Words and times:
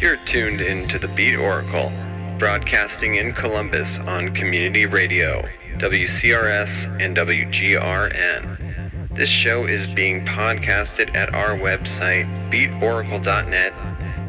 You're 0.00 0.16
tuned 0.16 0.60
into 0.60 0.98
the 0.98 1.06
Beat 1.06 1.36
Oracle, 1.36 1.90
broadcasting 2.38 3.14
in 3.14 3.32
Columbus 3.32 4.00
on 4.00 4.34
Community 4.34 4.86
Radio, 4.86 5.48
WCRS, 5.78 7.00
and 7.00 7.16
WGRN. 7.16 9.14
This 9.14 9.28
show 9.28 9.66
is 9.66 9.86
being 9.86 10.26
podcasted 10.26 11.14
at 11.14 11.32
our 11.32 11.56
website, 11.56 12.26
beatoracle.net, 12.50 13.72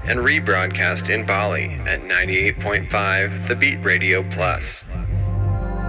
and 0.06 0.20
rebroadcast 0.20 1.10
in 1.10 1.26
Bali 1.26 1.72
at 1.88 2.02
98.5 2.02 3.48
The 3.48 3.56
Beat 3.56 3.78
Radio 3.78 4.24
Plus. 4.30 4.84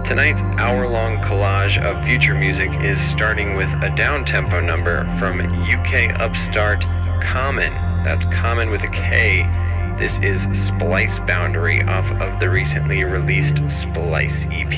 Tonight's 0.03 0.41
hour 0.57 0.87
long 0.87 1.17
collage 1.17 1.77
of 1.83 2.03
future 2.03 2.33
music 2.33 2.71
is 2.81 2.99
starting 2.99 3.55
with 3.55 3.69
a 3.83 3.93
down 3.95 4.25
tempo 4.25 4.59
number 4.59 5.05
from 5.19 5.39
UK 5.39 6.19
upstart 6.19 6.81
Komon. 7.21 8.03
That's 8.03 8.25
Komon 8.27 8.71
with 8.71 8.81
a 8.81 8.87
K. 8.87 9.43
This 9.97 10.19
is 10.19 10.43
Splice 10.53 11.17
Boundary 11.17 11.81
off 11.81 12.05
of 12.21 12.39
the 12.39 12.47
recently 12.47 13.03
released 13.03 13.57
Splice 13.67 14.45
EP. 14.51 14.71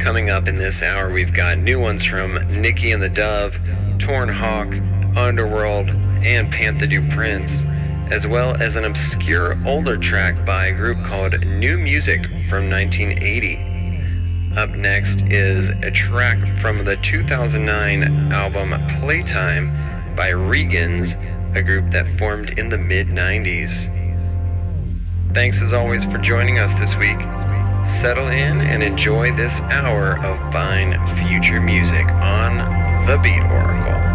Coming 0.00 0.28
up 0.30 0.48
in 0.48 0.58
this 0.58 0.82
hour, 0.82 1.12
we've 1.12 1.32
got 1.32 1.56
new 1.56 1.78
ones 1.78 2.04
from 2.04 2.32
Niki 2.48 2.92
and 2.92 3.00
the 3.00 3.08
Dove, 3.08 3.60
Torn 4.00 4.28
Hawk, 4.28 4.74
Underworld, 5.16 5.88
and 5.88 6.52
Pantha 6.52 6.90
Du 6.90 7.08
Prince, 7.14 7.62
as 8.10 8.26
well 8.26 8.60
as 8.60 8.74
an 8.74 8.84
obscure 8.84 9.54
older 9.64 9.96
track 9.96 10.44
by 10.44 10.66
a 10.66 10.74
group 10.74 11.00
called 11.04 11.46
New 11.46 11.78
Music 11.78 12.24
from 12.48 12.68
1980. 12.68 14.56
Up 14.56 14.70
next 14.70 15.22
is 15.26 15.68
a 15.68 15.92
track 15.92 16.44
from 16.58 16.84
the 16.84 16.96
2009 16.96 18.32
album 18.32 18.70
Playtime 19.00 19.70
by 20.16 20.32
Regans, 20.32 21.14
a 21.56 21.62
group 21.62 21.90
that 21.90 22.06
formed 22.18 22.58
in 22.58 22.68
the 22.68 22.76
mid 22.76 23.06
90s. 23.08 23.90
Thanks 25.32 25.62
as 25.62 25.72
always 25.72 26.04
for 26.04 26.18
joining 26.18 26.58
us 26.58 26.72
this 26.74 26.94
week. 26.96 27.18
Settle 27.86 28.28
in 28.28 28.60
and 28.60 28.82
enjoy 28.82 29.34
this 29.34 29.60
hour 29.62 30.18
of 30.18 30.52
fine 30.52 30.94
future 31.16 31.60
music 31.60 32.06
on 32.10 32.58
The 33.06 33.16
Beat 33.22 33.40
Oracle. 33.40 34.05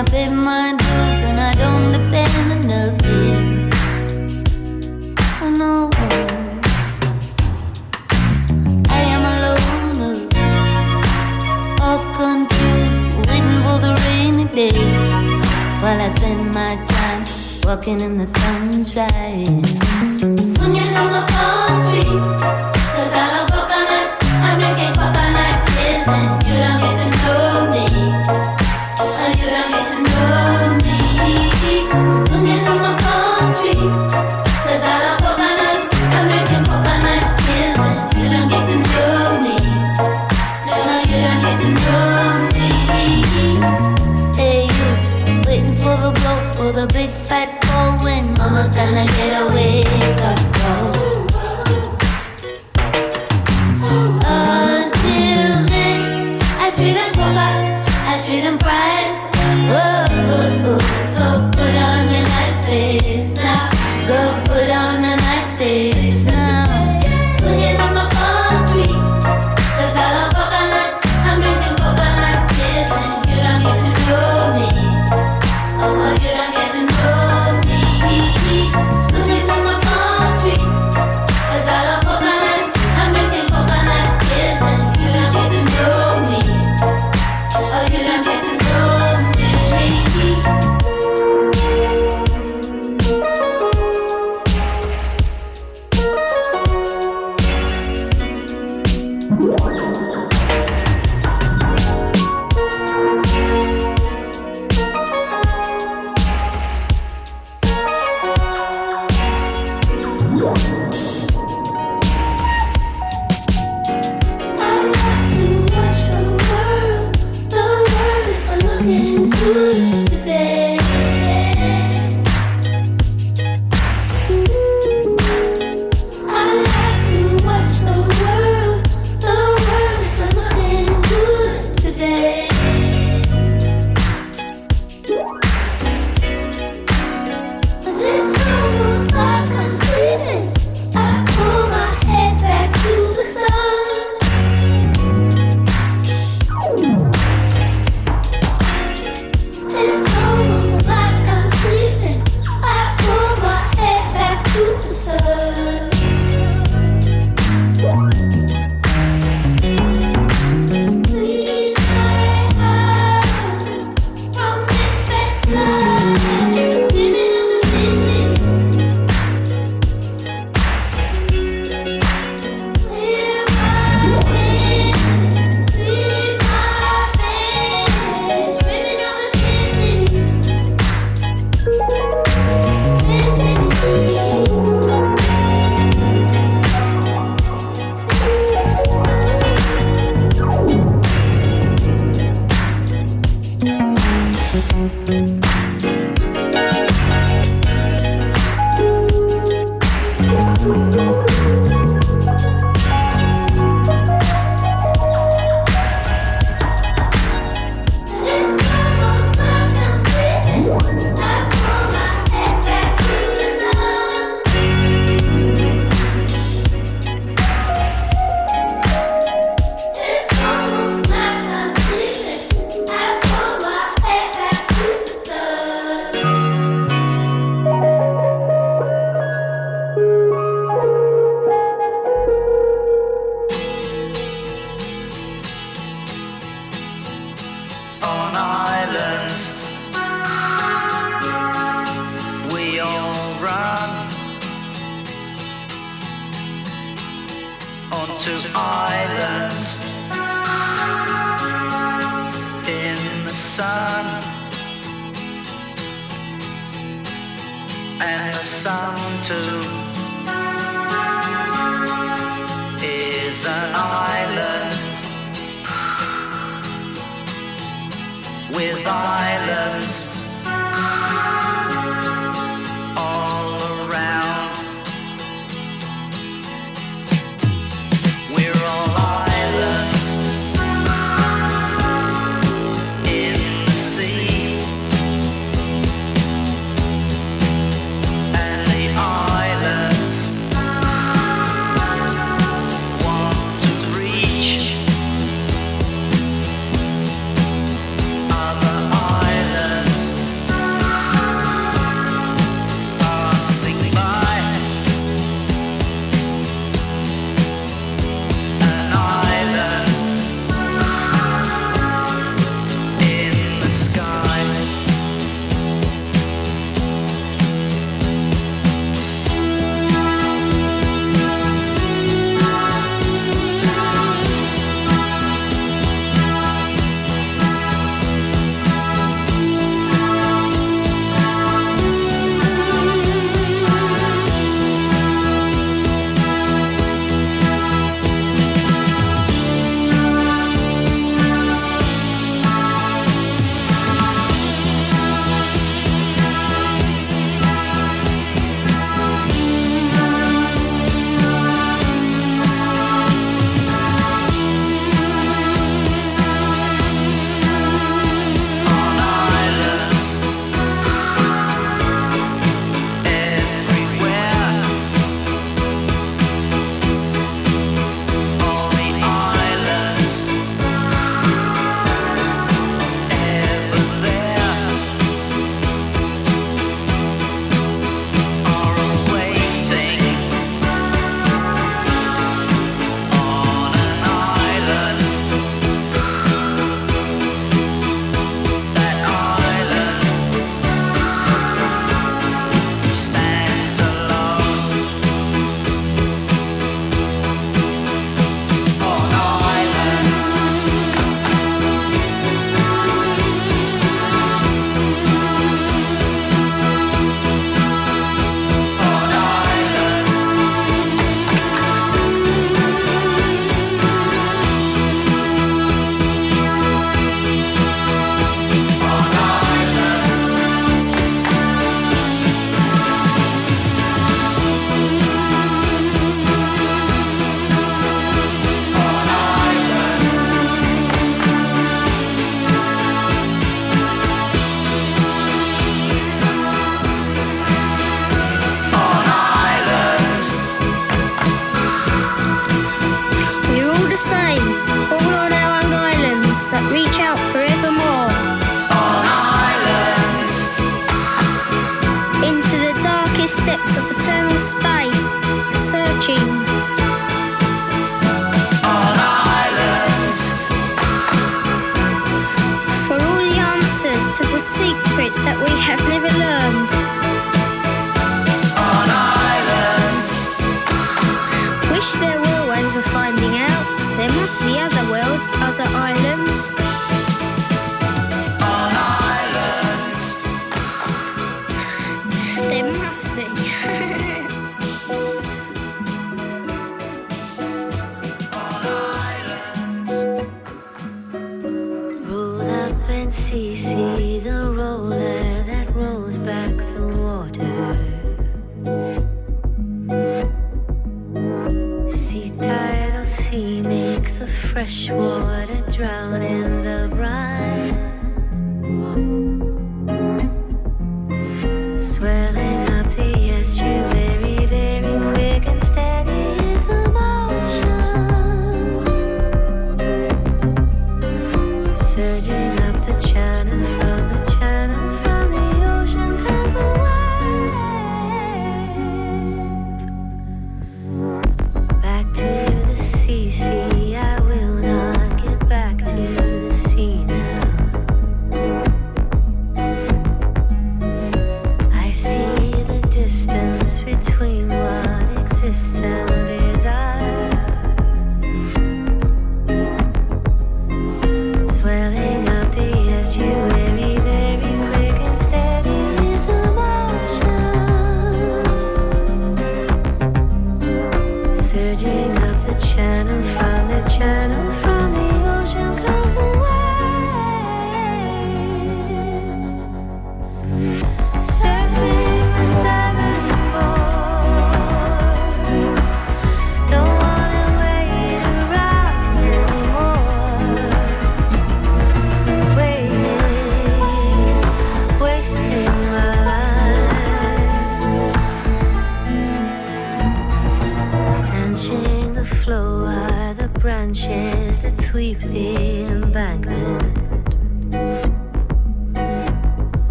I 0.00 0.02
pay 0.04 0.30
my 0.30 0.72
dues 0.78 1.20
and 1.28 1.38
I 1.38 1.52
don't 1.52 1.88
depend 1.92 2.32
on 2.52 2.60
nothing. 2.72 3.68
No 5.58 5.90
one. 5.92 6.60
I 8.88 9.00
am 9.14 9.22
a 9.30 9.34
loner, 9.44 10.16
all 11.82 12.00
confused, 12.14 13.12
waiting 13.28 13.60
for 13.60 13.76
the 13.84 13.92
rainy 14.06 14.46
day. 14.46 14.80
While 15.82 16.00
I 16.00 16.08
spend 16.16 16.54
my 16.54 16.76
time 16.94 17.24
walking 17.64 18.00
in 18.00 18.16
the 18.16 18.26
sunshine, 18.40 19.62
swinging 20.56 20.96
on 20.96 21.12
the 21.12 21.29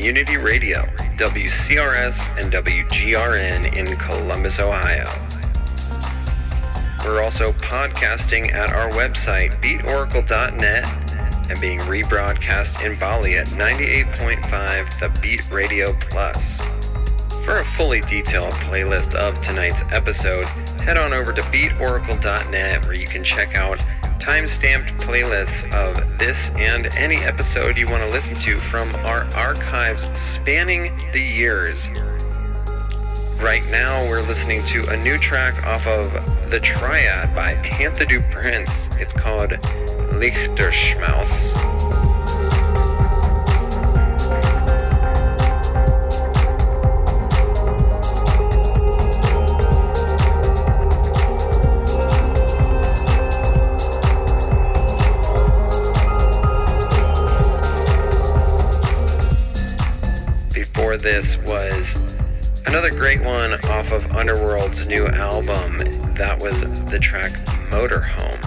Community 0.00 0.38
Radio, 0.38 0.86
WCRS 1.18 2.34
and 2.40 2.50
WGRN 2.50 3.76
in 3.76 3.98
Columbus, 3.98 4.58
Ohio. 4.58 5.06
We're 7.04 7.22
also 7.22 7.52
podcasting 7.52 8.50
at 8.54 8.70
our 8.70 8.88
website, 8.92 9.60
beatoracle.net, 9.60 10.84
and 11.50 11.60
being 11.60 11.80
rebroadcast 11.80 12.82
in 12.82 12.98
Bali 12.98 13.36
at 13.36 13.48
98.5 13.48 15.00
The 15.00 15.20
Beat 15.20 15.50
Radio 15.50 15.92
Plus. 16.08 16.58
For 17.44 17.60
a 17.60 17.64
fully 17.64 18.00
detailed 18.00 18.54
playlist 18.54 19.14
of 19.14 19.38
tonight's 19.42 19.82
episode, 19.90 20.46
head 20.80 20.96
on 20.96 21.12
over 21.12 21.34
to 21.34 21.42
beatoracle.net 21.42 22.84
where 22.86 22.94
you 22.94 23.06
can 23.06 23.22
check 23.22 23.54
out 23.54 23.78
time-stamped 24.20 24.90
playlists 25.00 25.64
of 25.72 26.18
this 26.18 26.50
and 26.50 26.86
any 26.88 27.16
episode 27.16 27.76
you 27.76 27.86
want 27.86 28.02
to 28.02 28.08
listen 28.10 28.36
to 28.36 28.60
from 28.60 28.94
our 28.96 29.24
archives 29.34 30.06
spanning 30.18 30.96
the 31.12 31.20
years. 31.20 31.88
Right 33.40 33.66
now, 33.70 34.06
we're 34.08 34.22
listening 34.22 34.62
to 34.66 34.86
a 34.88 34.96
new 34.96 35.16
track 35.16 35.64
off 35.64 35.86
of 35.86 36.12
The 36.50 36.60
Triad 36.60 37.34
by 37.34 37.54
Pantha 37.54 38.06
Du 38.06 38.20
Prince. 38.30 38.88
It's 38.98 39.14
called 39.14 39.50
Lichterschmaus. 40.12 41.69
This 61.12 61.36
was 61.38 61.96
another 62.66 62.88
great 62.88 63.20
one 63.20 63.52
off 63.64 63.90
of 63.90 64.14
Underworld's 64.14 64.86
new 64.86 65.08
album. 65.08 65.78
That 66.14 66.38
was 66.40 66.60
the 66.88 67.00
track 67.00 67.32
Motorhome. 67.68 68.38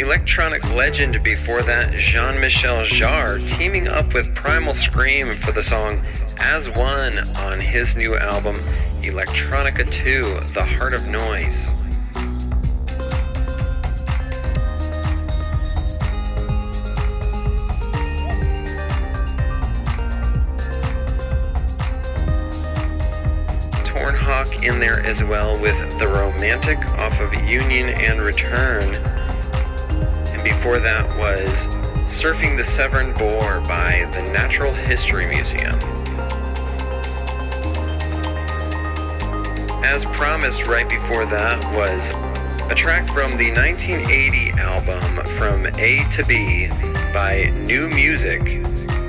Electronic 0.00 0.68
legend 0.74 1.22
before 1.22 1.62
that, 1.62 1.92
Jean 1.92 2.40
Michel 2.40 2.80
Jarre, 2.80 3.38
teaming 3.56 3.86
up 3.86 4.14
with 4.14 4.34
Primal 4.34 4.72
Scream 4.72 5.32
for 5.36 5.52
the 5.52 5.62
song 5.62 6.04
As 6.38 6.68
One 6.70 7.16
on 7.36 7.60
his 7.60 7.94
new 7.94 8.16
album, 8.16 8.56
Electronica 9.02 9.88
2 9.92 10.52
The 10.54 10.64
Heart 10.64 10.94
of 10.94 11.06
Noise. 11.06 11.68
As 25.08 25.24
well 25.24 25.58
with 25.58 25.98
The 25.98 26.06
Romantic 26.06 26.78
off 26.98 27.18
of 27.18 27.32
Union 27.48 27.88
and 27.88 28.20
Return. 28.20 28.94
And 30.34 30.44
before 30.44 30.80
that 30.80 31.08
was 31.16 31.48
Surfing 32.04 32.58
the 32.58 32.62
Severn 32.62 33.14
Bore 33.14 33.62
by 33.62 34.06
the 34.12 34.20
Natural 34.34 34.74
History 34.74 35.26
Museum. 35.26 35.78
As 39.82 40.04
promised, 40.04 40.66
right 40.66 40.86
before 40.86 41.24
that 41.24 41.58
was 41.74 42.10
a 42.70 42.74
track 42.74 43.08
from 43.08 43.32
the 43.32 43.50
1980 43.50 44.50
album 44.60 45.24
From 45.38 45.64
A 45.78 46.04
to 46.12 46.22
B 46.24 46.68
by 47.14 47.50
New 47.64 47.88
Musik. 47.88 48.62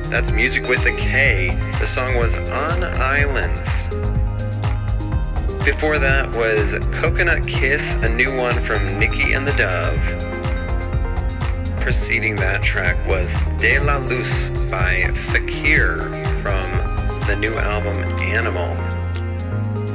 That's 0.10 0.32
music 0.32 0.66
with 0.70 0.86
a 0.86 0.96
K. 0.96 1.50
The 1.82 1.88
song 1.88 2.16
was 2.18 2.36
On 2.36 2.86
Islands. 2.86 3.79
Before 5.66 6.00
that 6.00 6.36
was 6.36 6.74
Coconut 6.94 7.46
Kiss, 7.46 7.96
a 7.96 8.10
new 8.10 8.36
one 8.36 8.54
from 8.64 8.80
Niki 9.00 9.36
and 9.36 9.46
the 9.46 9.52
Dove. 9.54 10.00
Preceding 11.82 12.36
that 12.38 12.62
track 12.62 12.96
was 13.08 13.32
De 13.60 13.78
La 13.80 13.98
Luz 13.98 14.50
by 14.72 15.04
Fakear 15.32 16.00
from 16.42 16.64
the 17.28 17.36
new 17.36 17.54
album 17.58 17.98
Animal. 18.22 18.70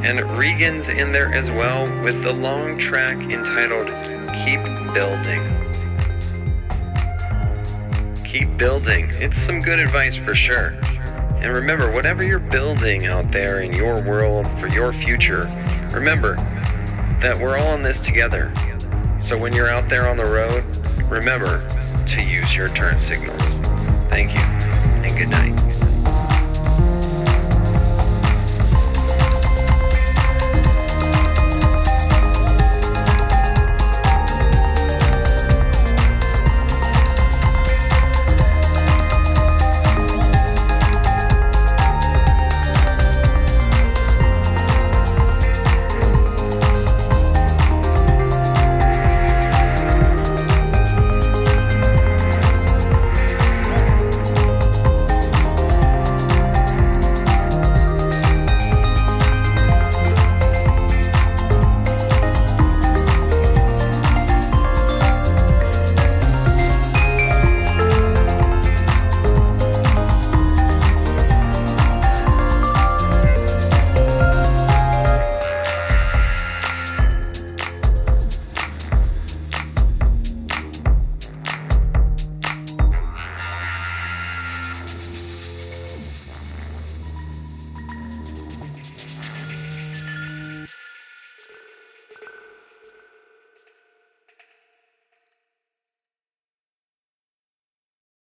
And 0.05 0.21
Regan's 0.39 0.89
in 0.89 1.13
there 1.13 1.33
as 1.33 1.51
well 1.51 1.85
with 2.05 2.23
the 2.23 2.33
long 2.33 2.79
track 2.79 3.17
entitled 3.33 3.87
Keep 4.45 4.63
Building. 4.93 5.43
Keep 8.25 8.57
building. 8.59 9.11
It's 9.15 9.39
some 9.39 9.61
good 9.61 9.79
advice 9.79 10.17
for 10.17 10.35
sure. 10.35 10.75
And 11.45 11.55
remember, 11.55 11.91
whatever 11.91 12.25
you're 12.25 12.39
building 12.39 13.05
out 13.05 13.31
there 13.31 13.61
in 13.61 13.75
your 13.75 14.03
world 14.03 14.49
for 14.59 14.67
your 14.69 14.95
future, 14.95 15.43
remember 15.93 16.37
that 17.21 17.39
we're 17.39 17.59
all 17.59 17.75
in 17.75 17.83
this 17.83 18.01
together. 18.01 18.51
So 19.21 19.37
when 19.37 19.53
you're 19.53 19.69
out 19.69 19.91
there 19.91 20.09
on 20.09 20.17
the 20.17 20.25
road, 20.25 20.65
remember 21.11 21.69
to 22.07 22.25
use 22.25 22.57
your 22.57 22.69
turn 22.69 22.99
signals. 22.99 23.43
Thank 24.09 24.33
you. 24.33 25.84